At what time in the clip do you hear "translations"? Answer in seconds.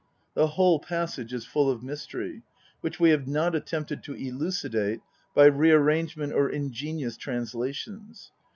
7.17-8.31